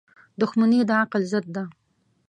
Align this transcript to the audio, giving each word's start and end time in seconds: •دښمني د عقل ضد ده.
•دښمني 0.41 0.79
د 0.89 0.91
عقل 1.01 1.21
ضد 1.31 1.45
ده. 1.55 1.63